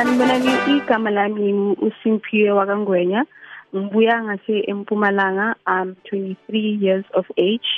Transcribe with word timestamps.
sanibonani 0.00 0.76
igama 0.76 1.10
lami 1.10 1.76
uSimphiwe 1.86 2.50
wakangwenya 2.50 3.24
ngibuya 3.76 4.24
ngase 4.24 4.64
eMpumalanga. 4.70 5.54
I'm 5.66 5.96
23 6.12 6.84
years 6.84 7.04
of 7.12 7.26
age. 7.36 7.68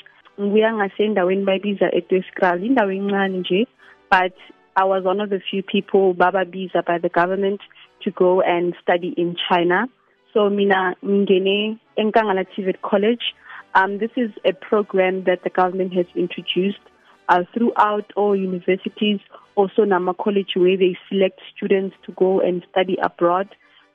Ngibuya 0.41 0.73
ngase 0.75 1.05
endaweni 1.05 1.45
bayibiza 1.45 1.95
eDweskral 1.95 2.65
indawo 2.65 2.93
encane 2.93 3.39
nje 3.39 3.67
but 4.11 4.35
I 4.77 4.85
was 4.85 5.05
one 5.05 5.21
of 5.21 5.31
the 5.31 5.41
few 5.51 5.63
people 5.63 6.15
bababiza 6.15 6.87
by 6.87 6.99
the 6.99 7.09
government 7.09 7.61
to 8.05 8.11
go 8.13 8.41
and 8.41 8.75
study 8.83 9.15
in 9.17 9.35
China. 9.49 9.89
So 10.33 10.49
mina 10.51 10.95
ngingene 11.05 11.77
eNkangala 11.97 12.45
TVET 12.45 12.81
College. 12.83 13.35
Um 13.75 13.99
this 13.99 14.13
is 14.17 14.31
a 14.45 14.53
program 14.53 15.25
that 15.25 15.43
the 15.43 15.51
government 15.51 15.93
has 15.95 16.07
introduced 16.15 16.87
uh, 17.29 17.43
throughout 17.55 18.13
all 18.17 18.37
universities 18.37 19.21
also 19.55 19.85
nama 19.85 20.15
college 20.15 20.53
where 20.57 20.77
they 20.77 20.97
select 21.09 21.41
students 21.57 21.95
to 22.07 22.13
go 22.13 22.41
and 22.41 22.65
study 22.71 22.97
abroad. 23.03 23.49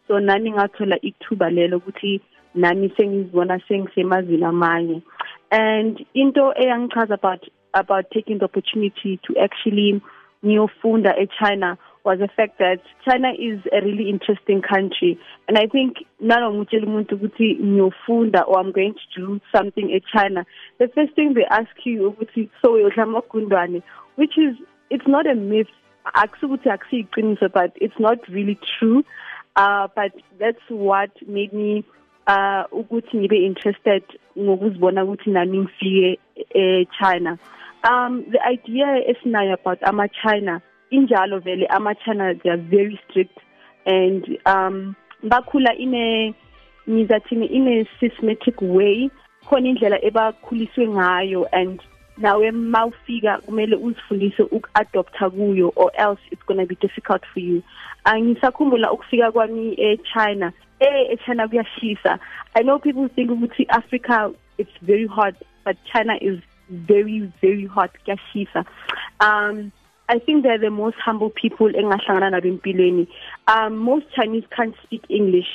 So 0.08 0.20
nami 0.20 0.52
ngathola 0.52 1.00
ithuba 1.02 1.50
lelo 1.50 1.78
ukuthi 1.78 2.22
nami 2.56 2.90
sengizibona 2.98 3.60
sengisemazini 3.68 4.44
amanye. 4.44 5.02
And 5.52 6.06
into 6.14 6.54
eyangichaza 6.56 7.14
about 7.14 7.44
about 7.74 8.10
taking 8.12 8.40
the 8.40 8.46
opportunity 8.46 9.20
to 9.28 9.38
actually 9.40 10.02
ngiyofunda 10.46 11.16
eChina 11.20 11.78
was 12.08 12.20
the 12.20 12.30
fact 12.30 12.58
that 12.58 12.80
China 13.04 13.32
is 13.38 13.60
a 13.74 13.86
really 13.86 14.10
interesting 14.10 14.62
country. 14.62 15.20
And 15.50 15.58
I 15.58 15.68
think 15.68 15.98
nalo 16.24 16.54
ngutshela 16.54 16.88
umuntu 16.88 17.16
ukuthi 17.16 17.60
ngiyofunda 17.60 18.48
or 18.48 18.60
I'm 18.60 18.72
going 18.72 18.94
to 18.94 19.22
do 19.22 19.42
something 19.54 19.90
eChina 19.90 20.46
the 20.80 20.88
first 20.96 21.14
thing 21.16 21.34
they 21.34 21.46
ask 21.50 21.76
you 21.84 22.10
ukuthi 22.12 22.50
so 22.62 22.72
uyodla 22.74 23.04
amagundwane 23.04 23.84
which 24.16 24.38
is 24.38 24.56
it's 24.90 25.08
not 25.08 25.28
a 25.28 25.36
myth. 25.36 25.68
Akusukuthi 26.16 26.70
akusiyiqiniso 26.76 27.52
but 27.52 27.72
it's 27.76 28.00
not 28.00 28.20
really 28.30 28.58
true. 28.80 29.04
Uh 29.58 29.88
but 29.94 30.14
that's 30.40 30.66
what 30.70 31.12
made 31.28 31.52
me 31.52 31.84
uh 32.28 32.64
ukuthi 32.72 33.18
ngibe 33.18 33.46
interested 33.46 34.04
ngokuzibona 34.40 35.04
ukuthi 35.04 35.30
nami 35.30 35.58
ngifike 35.58 36.20
eChina 36.56 37.38
um 37.84 38.24
the 38.32 38.40
idea 38.48 38.88
esinayo 39.12 39.54
about 39.54 39.84
ama 39.84 40.08
China 40.08 40.62
injalo 40.92 41.40
vele 41.40 41.66
ama 41.68 41.96
China 41.96 42.34
they 42.34 42.52
are 42.52 42.62
very 42.62 43.00
strict 43.10 43.38
and 43.86 44.38
um 44.46 44.96
bakhula 45.24 45.76
ine 45.78 46.36
ngizathini 46.88 47.50
in 47.52 47.68
a 47.68 47.86
systematic 48.00 48.62
way. 48.62 49.10
Khona 49.46 49.70
indlela 49.70 50.00
ebakhuliswe 50.04 50.88
ngayo 50.88 51.48
and 51.52 51.82
nawe 52.18 52.52
mawufika 52.52 53.38
kumele 53.38 53.76
uzifundise 53.76 54.44
ukuadopta 54.44 55.30
kuyo 55.30 55.72
or 55.76 55.92
else 55.96 56.22
it's 56.32 56.44
going 56.46 56.60
to 56.60 56.66
be 56.66 56.76
difficult 56.76 57.24
for 57.34 57.40
you. 57.40 57.64
Angisakhumbula 58.06 58.92
ukufika 58.92 59.32
kwami 59.32 59.76
eChina. 59.78 60.54
Eh 60.80 61.12
eChina 61.12 61.48
kuyashisa. 61.48 62.20
I 62.56 62.64
know 62.64 62.80
people 62.80 63.08
think 63.10 63.32
ukuthi 63.32 63.66
Africa 63.70 64.32
it's 64.58 64.78
very 64.82 65.08
hot 65.08 65.36
but 65.64 65.78
China 65.94 66.18
is 66.22 66.40
very 66.70 67.32
very 67.42 67.66
hot. 67.66 67.92
Kuyashisa. 68.06 68.66
Um 69.20 69.72
I 70.10 70.20
think 70.20 70.44
they're 70.44 70.58
the 70.58 70.70
most 70.70 70.96
humble 71.04 71.30
people 71.30 71.68
engahlangana 71.68 72.32
nabo 72.32 72.48
empilweni. 72.48 73.08
Um 73.48 73.78
most 73.78 74.06
Chinese 74.16 74.46
can't 74.56 74.76
speak 74.84 75.04
English. 75.10 75.48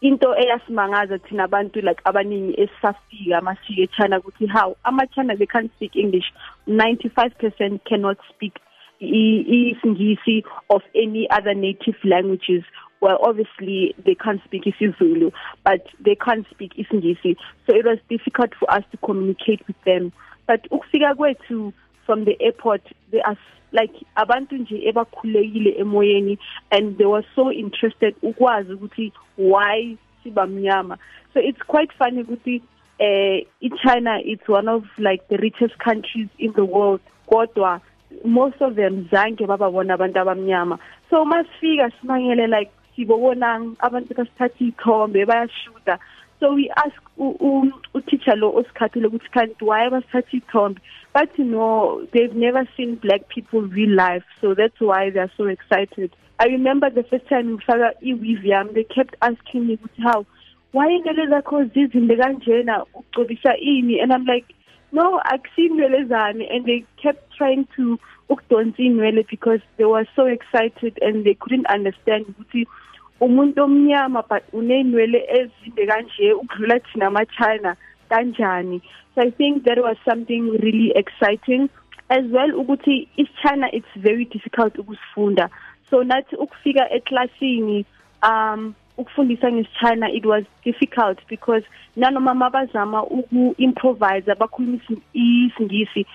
Into 0.00 0.26
eyasimangaza 0.28 1.18
thina 1.18 1.46
abantu 1.48 1.82
like 1.82 2.02
abaningi 2.04 2.54
esisafika 2.60 3.42
masike 3.42 3.82
eChina 3.88 4.20
ukuthi 4.20 4.48
how? 4.48 4.76
ama-China 4.84 5.36
they 5.36 5.46
can't 5.46 5.70
speak 5.76 5.94
English. 5.96 6.32
95% 6.66 7.84
cannot 7.84 8.16
speak 8.30 8.54
isingisi 9.02 10.42
of 10.70 10.82
any 10.94 11.28
other 11.30 11.54
native 11.54 11.96
languages. 12.04 12.64
Well 13.00 13.18
obviously 13.20 13.94
they 14.06 14.14
can't 14.14 14.42
speak 14.44 14.64
isiZulu 14.64 15.32
but 15.64 15.86
they 16.00 16.14
can't 16.14 16.46
speak 16.50 16.72
isingisi. 16.78 17.36
So 17.66 17.76
it 17.76 17.84
was 17.84 17.98
difficult 18.08 18.54
for 18.58 18.72
us 18.72 18.84
to 18.92 18.96
communicate 18.98 19.66
with 19.66 19.76
them. 19.84 20.12
But 20.46 20.64
ukufika 20.70 21.14
kwethu 21.14 21.72
from 22.08 22.24
the 22.24 22.36
airport 22.40 22.82
they 23.10 23.20
are 23.20 23.36
like 23.72 23.92
abantu 24.14 24.56
nje 24.56 24.88
ebakhulekile 24.88 25.70
emoyeni 25.78 26.38
and 26.70 26.96
they 26.98 27.06
were 27.06 27.26
so 27.34 27.52
interested 27.52 28.14
ukwazi 28.22 28.72
ukuthi 28.72 29.12
why 29.38 29.96
sibamnyama 30.22 30.98
so 31.34 31.40
it's 31.40 31.62
quite 31.66 31.92
funny 31.98 32.22
ukuthi 32.22 32.62
eh 32.98 33.46
iChina 33.60 34.20
it's 34.24 34.48
one 34.48 34.70
of 34.70 34.84
like 34.98 35.22
the 35.28 35.36
richest 35.36 35.76
countries 35.78 36.28
in 36.38 36.52
the 36.52 36.64
world 36.64 37.00
kodwa 37.26 37.80
most 38.24 38.60
of 38.60 38.74
them 38.74 39.08
zange 39.12 39.46
bababona 39.46 39.94
abantu 39.94 40.18
abamnyama. 40.20 40.78
So 41.10 41.24
masifika 41.24 41.90
simangele 42.00 42.46
like 42.46 42.70
sibobona 42.96 43.76
abantu 43.80 44.14
kasithatha 44.14 44.64
ithombe 44.64 45.26
bayashuta 45.26 45.98
so 46.40 46.54
we 46.54 46.70
ask 46.76 47.00
uteacher 47.94 48.36
lo 48.36 48.52
osikhathile 48.54 49.06
ukuthi 49.06 49.30
kanti 49.30 49.64
why 49.64 49.88
basithatha 49.90 50.36
ithombe? 50.40 50.80
But 51.12 51.38
no 51.38 52.06
they've 52.12 52.34
never 52.34 52.68
seen 52.76 52.96
black 52.96 53.28
people 53.28 53.62
real 53.62 53.90
life 53.90 54.24
so 54.40 54.54
that's 54.54 54.80
why 54.80 55.10
they're 55.10 55.32
so 55.36 55.46
excited. 55.46 56.10
I 56.38 56.46
remember 56.46 56.90
the 56.90 57.02
first 57.02 57.28
time 57.28 57.56
ngifaka 57.56 57.92
iweave 58.02 58.44
yami 58.44 58.74
they 58.74 58.84
kept 58.84 59.16
asking 59.22 59.66
me 59.66 59.76
ukuthi 59.76 60.02
how? 60.02 60.26
Why 60.72 60.88
inwele 60.88 61.26
zakho 61.26 61.64
zizinde 61.64 62.16
kanjena? 62.16 62.84
Ugcobisa 62.94 63.56
ini? 63.60 64.02
And 64.02 64.12
i'm 64.12 64.24
like 64.24 64.54
no 64.92 65.20
akusinwele 65.24 66.08
zami. 66.08 66.54
And 66.54 66.66
they 66.66 66.84
kept 67.02 67.32
trying 67.36 67.66
to 67.76 67.98
ukudonsa 68.30 68.78
inwele 68.78 69.26
because 69.28 69.60
they 69.76 69.84
were 69.84 70.06
so 70.14 70.26
excited 70.26 70.98
and 71.02 71.24
they 71.24 71.34
couldn't 71.34 71.66
understand 71.66 72.26
ukuthi 72.26 72.66
umuntu 73.20 73.62
omnyama 73.62 74.22
but 74.28 74.42
unenwele 74.52 75.24
ezinde 75.28 75.86
kanje 75.86 76.32
ukudlula 76.32 76.80
thina 76.80 77.06
ama 77.06 77.26
China 77.26 77.76
kanjani? 78.10 78.82
So 79.14 79.22
i 79.22 79.30
think 79.30 79.64
that 79.64 79.78
was 79.78 79.96
something 80.04 80.50
really 80.50 80.92
exciting 80.94 81.68
as 82.10 82.24
well 82.30 82.50
ukuthi 82.52 83.08
is 83.16 83.28
China 83.42 83.66
it's 83.72 83.94
very 83.96 84.24
difficult 84.24 84.74
ukusifunda. 84.78 85.50
So 85.90 86.04
nathi 86.04 86.36
ukufika 86.36 86.90
eclassini 86.90 87.84
um 88.22 88.74
ukufundisa 88.98 89.52
ngesichina 89.52 90.10
it 90.10 90.24
was 90.24 90.44
difficult 90.64 91.18
because 91.28 91.64
nanoma 91.96 92.34
mabazama 92.34 93.04
uku 93.04 93.54
improvise 93.58 94.34
bakhulumisa 94.34 94.94
isingisi 95.12 96.06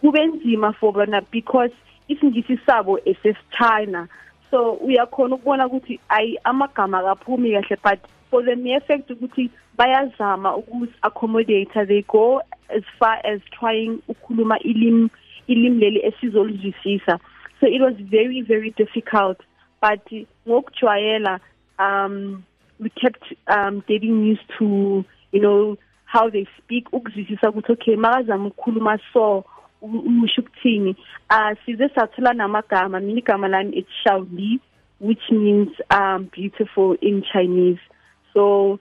kube 0.00 0.26
nzima 0.26 0.72
for 0.72 0.92
bona 0.92 1.20
because 1.32 1.72
isingisi 2.08 2.58
sabo 2.66 2.98
esesichina 3.04 4.08
so 4.50 4.72
uyakhona 4.72 5.34
ukubona 5.34 5.66
ukuthi 5.66 6.00
ayi 6.08 6.38
amagama 6.44 7.02
kaphumi 7.02 7.52
kahle 7.52 7.76
but 7.82 8.00
for 8.30 8.44
the 8.44 8.56
mere 8.56 8.80
fact 8.80 9.10
ukuthi 9.10 9.50
bayazama 9.76 10.56
ukus 10.56 10.88
accommodate 11.02 11.86
they 11.86 12.02
go 12.02 12.42
as 12.68 12.82
far 12.98 13.18
as 13.24 13.40
trying 13.58 13.98
ukukhuluma 14.08 14.58
ilim 14.58 15.08
ilim 15.46 15.78
leli 15.78 16.00
esizolizwisisa 16.06 17.18
so 17.60 17.66
it 17.66 17.80
was 17.82 17.94
very 17.94 18.42
very 18.42 18.70
difficult 18.70 19.38
but 19.82 20.26
ngokujwayela 20.48 21.40
um 21.78 22.42
we 22.80 22.88
kept 22.90 23.24
um 23.46 23.82
getting 23.86 24.32
used 24.32 24.48
to 24.58 24.64
you 25.32 25.40
know 25.40 25.76
how 26.04 26.30
they 26.30 26.46
speak 26.58 26.92
ukuzwisisa 26.92 27.50
ukuthi 27.50 27.72
okay 27.72 27.96
makazama 27.96 28.46
ukukhuluma 28.46 28.98
so 29.12 29.44
usho 29.82 30.42
ukuthini? 30.42 30.96
Ah 31.28 31.54
size 31.66 31.88
sathola 31.94 32.32
namagama 32.32 33.00
mina 33.00 33.20
igama 33.20 33.48
lami 33.48 33.76
it's 33.76 33.90
Shaoli 34.06 34.60
which 34.98 35.30
means 35.30 35.70
um 35.90 36.30
beautiful 36.32 36.96
in 37.00 37.22
Chinese. 37.32 37.80
So 38.34 38.78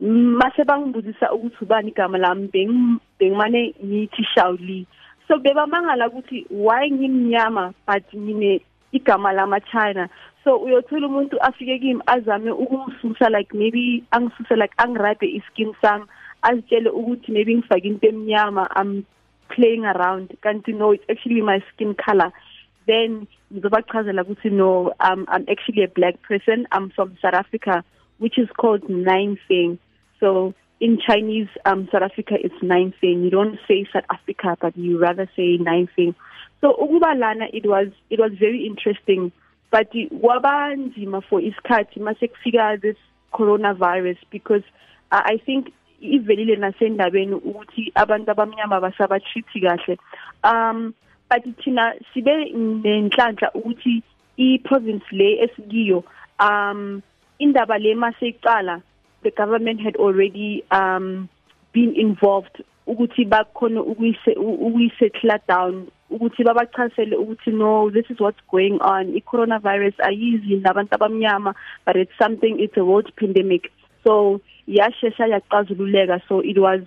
mase 0.00 0.64
bangibuzisa 0.64 1.32
ukuthi 1.32 1.64
ubani 1.64 1.90
igama 1.90 2.18
lami 2.18 2.48
bengimane 3.18 3.74
ngithi 3.84 4.24
Shaoli 4.34 4.86
so 5.28 5.38
bebamangala 5.38 6.08
ukuthi 6.08 6.46
why 6.50 6.90
ngimnyama 6.90 7.74
but 7.86 8.04
ngine 8.14 8.60
igama 8.92 9.32
lama 9.32 9.60
China 9.60 10.08
so 10.44 10.56
uyothola 10.56 11.06
umuntu 11.06 11.40
afike 11.40 11.78
kimi 11.78 12.02
azame 12.06 12.50
ukungisusa 12.50 13.30
like 13.30 13.56
maybe 13.56 14.04
angisusa 14.10 14.56
like 14.56 14.74
angirabe 14.76 15.26
iskin 15.26 15.74
sami 15.82 16.04
azitshele 16.42 16.90
ukuthi 16.90 17.32
maybe 17.32 17.56
ngifake 17.56 17.88
into 17.88 18.08
emnyama 18.08 18.68
i'm 18.76 19.04
playing 19.48 19.84
around. 19.84 20.36
Kanti 20.42 20.74
no 20.74 20.92
it's 20.92 21.04
actually 21.10 21.40
my 21.40 21.62
skin 21.74 21.94
color. 21.94 22.32
Then 22.86 23.26
ngizobachazela 23.52 24.24
ukuthi 24.24 24.52
no 24.52 24.92
um, 25.00 25.26
i'm 25.28 25.46
actually 25.48 25.82
a 25.82 25.88
black 25.88 26.20
person. 26.22 26.66
I'm 26.72 26.90
from 26.90 27.16
south 27.22 27.34
africa 27.34 27.84
which 28.18 28.38
is 28.38 28.48
called 28.56 28.88
nine 28.88 29.38
thing 29.46 29.78
so 30.20 30.54
in 30.80 30.98
chinese 31.06 31.48
um 31.66 31.86
south 31.92 32.02
africa 32.02 32.34
it's 32.42 32.62
nine 32.62 32.94
thing 32.98 33.22
you 33.22 33.28
don't 33.28 33.58
say 33.68 33.86
south 33.92 34.04
africa 34.08 34.56
but 34.58 34.74
you 34.74 34.98
rather 34.98 35.28
say 35.36 35.58
nine 35.58 35.86
thing 35.94 36.14
so 36.60 36.72
ukuba 36.72 37.14
lana 37.18 37.46
it 37.52 37.66
was 37.66 37.88
it 38.10 38.18
was 38.18 38.32
very 38.38 38.66
interesting. 38.66 39.32
But 39.70 39.90
kwabanzima 39.92 41.22
for 41.28 41.40
isikhathi 41.40 42.00
mase 42.00 42.28
kufika 42.28 42.80
this 42.80 42.96
coronavirus 43.32 44.16
because 44.30 44.62
uh, 45.12 45.22
i 45.24 45.36
think 45.44 45.72
ivelile 46.00 46.56
nasendabeni 46.56 47.34
ukuthi 47.34 47.92
abantu 47.94 48.30
abamnyama 48.30 48.80
basaba 48.80 49.20
treat 49.20 49.46
kahle. 49.52 49.98
Um 50.44 50.94
but 51.28 51.42
thina 51.64 51.94
sibe 52.12 52.52
nenhlanhla 52.54 53.50
ukuthi 53.54 54.02
i-province 54.36 55.04
le 55.10 55.42
esikiyo 55.44 56.04
um 56.40 57.02
indaba 57.38 57.78
le 57.78 57.94
maseyicala 57.94 58.82
the 59.22 59.30
government 59.30 59.80
had 59.80 59.96
already 59.96 60.64
um 60.70 61.28
been 61.72 61.94
involved 61.94 62.62
ukuthi 62.86 63.24
bakhona 63.24 63.82
ukuyise 63.82 64.32
ukuyisettle 64.36 65.38
down 65.48 65.86
ukuthi 66.10 66.44
babachasele 66.44 67.16
ukuthi 67.16 67.50
no 67.50 67.90
this 67.90 68.06
is 68.10 68.20
what's 68.20 68.40
going 68.50 68.78
on. 68.80 69.16
I 69.16 69.20
coronavirus 69.20 69.98
ayizi 69.98 70.56
nabantu 70.56 70.94
abamnyama 70.94 71.54
but 71.84 71.96
it's 71.96 72.16
something 72.18 72.60
it's 72.60 72.76
a 72.76 72.84
world 72.84 73.10
pandemic. 73.16 73.72
So 74.04 74.40
yashesha 74.68 75.26
yaqazululeka 75.26 76.20
so 76.28 76.40
it 76.40 76.58
was 76.58 76.80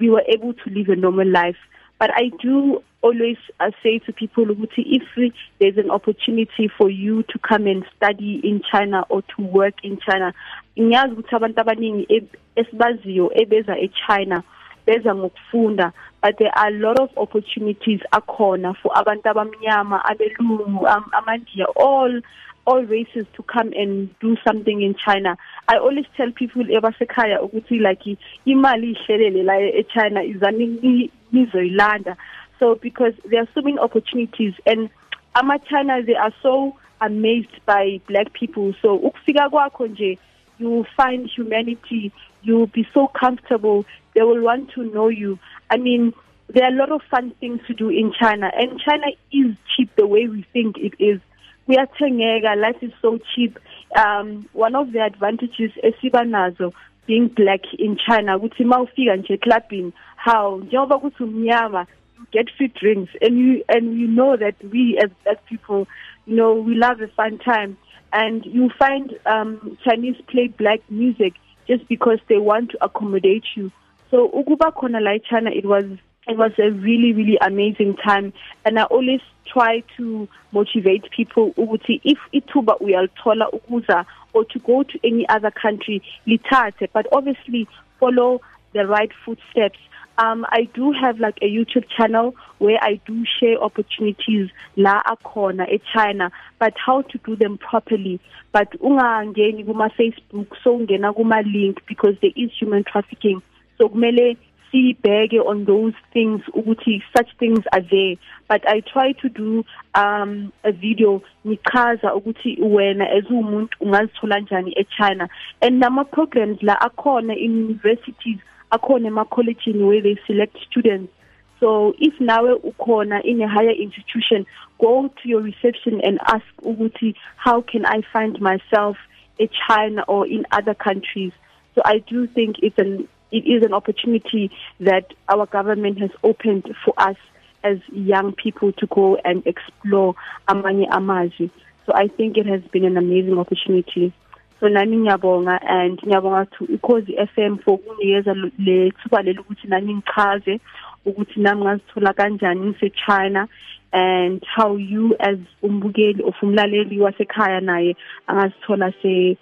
we 0.00 0.10
were 0.10 0.24
able 0.28 0.52
to 0.52 0.70
live 0.70 0.88
a 0.88 0.96
normal 0.96 1.28
life. 1.28 1.56
But 1.98 2.10
i 2.14 2.30
do 2.42 2.82
always 3.04 3.36
uh, 3.60 3.70
say 3.82 3.98
to 3.98 4.12
people 4.12 4.46
ukuthi 4.46 4.82
if 4.98 5.34
there's 5.60 5.76
an 5.76 5.90
opportunity 5.90 6.70
for 6.78 6.88
you 6.90 7.22
to 7.24 7.38
come 7.38 7.66
and 7.66 7.84
study 7.96 8.40
in 8.42 8.62
China 8.72 9.04
or 9.10 9.20
to 9.22 9.42
work 9.42 9.74
in 9.82 9.98
China 9.98 10.32
ngiyazi 10.78 11.12
ukuthi 11.12 11.36
abantu 11.36 11.60
abaningi 11.60 12.22
esibaziyo 12.56 13.30
ebeza 13.34 13.78
eChina 13.78 14.42
beza 14.86 15.14
ngokufunda 15.14 15.92
but 16.22 16.38
there 16.38 16.58
are 16.58 16.68
a 16.68 16.78
lot 16.78 16.98
of 17.02 17.10
opportunities 17.16 18.00
akhona 18.10 18.74
for 18.74 18.90
abantu 18.98 19.28
abamnyama 19.28 20.04
abelungu 20.04 20.88
amandiya 21.12 21.66
all 21.76 22.22
all 22.66 22.82
races 22.84 23.26
to 23.34 23.42
come 23.42 23.72
and 23.74 24.08
do 24.20 24.36
something 24.46 24.82
in 24.82 24.94
China. 24.94 25.36
I 25.68 25.76
always 25.76 26.06
tell 26.16 26.30
people 26.32 26.64
ebasekhaya 26.64 27.40
ukuthi 27.40 27.80
like 27.80 28.18
imali 28.46 28.96
ihlelele 28.96 29.42
la 29.44 29.54
eChina 29.54 30.24
izani 30.24 31.10
nizoyilanda 31.32 32.16
so 32.58 32.76
because 32.76 33.14
there 33.28 33.42
are 33.42 33.48
so 33.54 33.62
many 33.62 33.78
opportunities 33.78 34.54
and 34.66 34.88
ama 35.34 35.58
China 35.68 36.02
they 36.02 36.14
are 36.14 36.32
so 36.42 36.76
amazed 37.00 37.60
by 37.66 38.00
black 38.06 38.32
people. 38.32 38.74
So 38.80 38.96
ukufika 38.96 39.50
kwakho 39.50 39.86
nje 39.86 40.18
you 40.58 40.86
find 40.96 41.30
humanity 41.36 42.12
you'll 42.42 42.66
be 42.66 42.86
so 42.94 43.08
comfortable 43.08 43.84
they 44.14 44.22
will 44.22 44.42
want 44.42 44.70
to 44.74 44.84
know 44.84 45.08
you. 45.08 45.38
I 45.70 45.76
mean 45.76 46.14
there 46.48 46.64
are 46.64 46.72
a 46.72 46.76
lot 46.76 46.92
of 46.92 47.02
fun 47.10 47.32
things 47.40 47.60
to 47.66 47.74
do 47.74 47.90
in 47.90 48.12
China 48.12 48.50
and 48.56 48.80
China 48.80 49.06
is 49.32 49.56
cheap 49.76 49.94
the 49.96 50.06
way 50.06 50.28
we 50.28 50.46
think 50.52 50.76
it 50.78 50.94
is. 50.98 51.20
Kuyathengeka 51.66 52.54
life 52.56 52.82
is 52.82 52.92
so 53.02 53.18
cheap. 53.34 53.58
Um 53.96 54.46
one 54.52 54.74
of 54.74 54.92
the 54.92 55.00
advantages 55.00 55.70
esiba 55.82 56.24
nazo 56.24 56.72
being 57.06 57.28
black 57.28 57.60
in 57.78 57.96
China 57.96 58.38
ukuthi 58.38 58.64
mawufika 58.64 59.16
nje 59.16 59.36
clubbing 59.36 59.92
how? 60.16 60.60
Njengoba 60.60 60.98
kuthi 60.98 61.22
umnyama 61.22 61.86
get 62.32 62.50
free 62.56 62.68
drinks 62.68 63.12
and 63.20 63.38
you 63.38 63.64
and 63.68 64.00
you 64.00 64.06
know 64.08 64.36
that 64.36 64.54
we 64.72 64.98
as 64.98 65.10
black 65.24 65.44
people 65.46 65.86
you 66.26 66.36
know 66.36 66.54
we 66.54 66.74
love 66.74 67.00
a 67.00 67.08
fun 67.08 67.38
time. 67.38 67.76
And 68.12 68.46
you 68.46 68.70
find 68.78 69.12
um 69.26 69.76
Chinese 69.84 70.16
play 70.28 70.48
black 70.48 70.80
music 70.88 71.34
just 71.66 71.88
because 71.88 72.18
they 72.28 72.38
want 72.38 72.70
to 72.70 72.78
accommodate 72.84 73.44
you. 73.56 73.70
So 74.10 74.28
ukuba 74.28 74.72
khona 74.72 75.00
la 75.02 75.18
China 75.28 75.50
it 75.50 75.64
was 75.64 75.84
it 76.26 76.36
was 76.36 76.52
a 76.58 76.70
really 76.70 77.12
really 77.12 77.38
amazing 77.40 77.96
time. 77.96 78.32
And 78.64 78.78
i 78.78 78.84
always 78.84 79.20
try 79.46 79.82
to 79.96 80.28
motivate 80.52 81.10
people 81.10 81.52
ukuthi 81.52 82.00
if 82.04 82.18
ithuba 82.32 82.78
uyalithola 82.78 83.50
ukuza 83.50 84.06
or 84.32 84.44
to 84.46 84.58
go 84.60 84.82
to 84.82 84.98
any 85.04 85.28
other 85.28 85.50
country 85.50 86.02
lithathe. 86.26 86.88
But 86.92 87.06
obviously 87.12 87.68
follow 88.00 88.40
the 88.72 88.86
right 88.86 89.12
footsteps. 89.24 89.78
Um 90.16 90.46
i 90.48 90.68
do 90.74 90.92
have 90.92 91.18
like 91.18 91.38
a 91.42 91.46
youtube 91.46 91.86
channel 91.96 92.34
where 92.58 92.78
i 92.82 93.00
do 93.04 93.24
share 93.38 93.58
opportunities 93.58 94.48
la 94.76 95.02
akhona 95.02 95.66
eChina 95.68 96.30
but 96.60 96.74
how 96.78 97.02
to 97.02 97.18
do 97.18 97.36
them 97.36 97.58
properly. 97.58 98.20
But 98.52 98.70
ungangeni 98.80 99.66
kuma 99.66 99.90
Facebook 99.90 100.56
so 100.62 100.78
ungena 100.78 101.14
kuma 101.14 101.42
link 101.42 101.84
because 101.86 102.14
there 102.22 102.32
is 102.36 102.50
human 102.58 102.84
trafficking. 102.84 103.42
So 103.76 103.88
kumele 103.88 104.36
sibheke 104.74 105.38
on 105.38 105.64
those 105.64 105.94
things 106.12 106.40
ukuthi 106.52 107.02
such 107.16 107.28
things 107.38 107.60
are 107.72 107.82
there. 107.82 108.16
But 108.48 108.68
i 108.68 108.80
try 108.80 109.12
to 109.12 109.28
do 109.28 109.64
um 109.94 110.52
a 110.64 110.72
video 110.72 111.22
ngichaza 111.46 112.14
ukuthi 112.14 112.58
wena 112.60 113.06
as 113.10 113.24
umuntu 113.30 113.76
ungazithola 113.80 114.36
kanjani 114.36 114.74
eChina. 114.76 115.28
And 115.62 115.80
nama 115.80 116.04
programs 116.04 116.62
la 116.62 116.74
akhona 116.80 117.36
in 117.36 117.64
universities 117.64 118.38
akhona 118.72 119.06
ema 119.06 119.24
colleges 119.24 119.76
where 119.76 120.02
they 120.02 120.18
select 120.26 120.56
students. 120.70 121.12
So 121.60 121.94
if 121.98 122.14
nawe 122.20 122.58
ukhona 122.64 123.24
in 123.24 123.40
a 123.42 123.48
higher 123.48 123.70
institution 123.70 124.44
go 124.80 125.08
to 125.22 125.28
your 125.28 125.40
reception 125.40 126.00
and 126.02 126.18
ask 126.26 126.44
ukuthi 126.62 127.14
how 127.36 127.60
can 127.60 127.86
i 127.86 128.02
find 128.12 128.40
myself 128.40 128.96
in 129.38 129.48
China 129.68 130.02
or 130.08 130.26
in 130.26 130.44
other 130.50 130.74
countries? 130.74 131.32
So 131.74 131.82
i 131.84 131.98
do 131.98 132.26
think 132.26 132.56
it's 132.62 132.78
an 132.78 133.08
it 133.36 133.44
is 133.54 133.60
an 133.68 133.74
opportunity 133.74 134.50
that 134.80 135.06
our 135.28 135.46
government 135.46 135.98
has 135.98 136.10
opened 136.22 136.64
for 136.84 136.94
us 137.08 137.16
as 137.62 137.78
young 137.92 138.32
people 138.32 138.72
to 138.72 138.86
go 138.86 139.16
and 139.24 139.46
explore 139.46 140.14
amanye 140.48 140.86
amazwi 140.98 141.50
so 141.86 141.92
i 141.94 142.08
think 142.08 142.36
it 142.36 142.46
has 142.46 142.62
been 142.72 142.84
an 142.84 142.96
amazing 142.96 143.38
opportunity. 143.38 144.12
So 144.60 144.68
nami 144.68 144.96
ngiyabonga 144.96 145.58
and 145.68 146.00
ngiyabonga 146.00 146.46
to 146.58 146.64
ikhozi 146.66 147.12
FM 147.34 147.62
for 147.62 147.78
kunginikeza 147.78 148.34
le 148.58 148.90
thuba 148.90 149.22
leli 149.22 149.38
ukuthi 149.38 149.68
nami 149.68 149.94
ngichaze 149.94 150.60
ukuthi 151.06 151.40
nami 151.40 151.62
ngazithola 151.62 152.12
kanjani 152.12 152.60
ngise 152.60 152.90
China 153.06 153.48
and 153.92 154.42
how 154.56 154.76
you 154.76 155.14
as 155.20 155.38
umbukeli 155.62 156.22
of 156.24 156.34
umlaleli 156.42 157.00
wasekhaya 157.00 157.60
naye 157.60 157.96
angazithola 158.26 158.92
se 159.02 159.36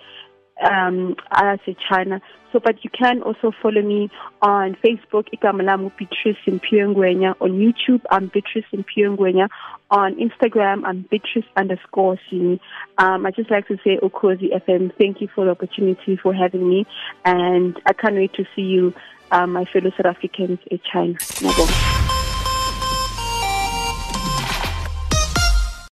um 0.60 1.16
ase 1.32 1.76
China 1.88 2.20
so 2.52 2.60
but 2.60 2.84
you 2.84 2.90
can 2.90 3.22
also 3.22 3.52
follow 3.62 3.82
me 3.82 4.10
on 4.43 4.76
Facebook 4.84 5.26
igama 5.34 5.64
lami 5.64 5.90
Beatrice 5.99 6.38
Impiyengwenya 6.46 7.34
on 7.40 7.52
YouTube 7.52 8.02
I'm 8.10 8.28
Beatrice 8.28 8.66
Impiyengwenya 8.72 9.49
on 9.90 10.14
Instagram 10.16 10.82
I'm 10.84 11.04
Beatrice_sini 11.10 12.60
um 12.99 13.26
I 13.26 13.31
just 13.31 13.50
like 13.50 13.66
to 13.69 13.76
say 13.84 13.99
Ukhozi 14.02 14.52
FM 14.52 14.93
thank 14.99 15.20
you 15.20 15.28
for 15.34 15.44
the 15.44 15.50
opportunity 15.52 16.16
for 16.16 16.34
having 16.34 16.69
me 16.69 16.87
and 17.25 17.81
I 17.87 17.93
can't 17.93 18.14
wait 18.14 18.34
to 18.34 18.44
see 18.55 18.62
you 18.62 18.94
um, 19.32 19.55
my 19.55 19.64
fellow 19.64 19.90
South 19.96 20.06
Africans 20.06 20.58
in 20.70 20.78
China. 20.93 21.14
Ngiyabonga. 21.14 22.11